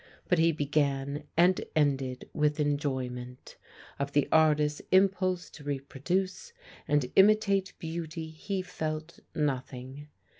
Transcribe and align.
But 0.27 0.39
he 0.39 0.51
began 0.51 1.25
and 1.37 1.63
ended 1.75 2.27
with 2.33 2.59
enjoyment; 2.59 3.55
of 3.99 4.13
the 4.13 4.27
artist's 4.31 4.81
impulse 4.91 5.47
to 5.51 5.63
reproduce 5.63 6.53
and 6.87 7.05
imitate 7.15 7.73
beauty 7.77 8.31
he 8.31 8.63
felt 8.63 9.19
nothing. 9.35 10.07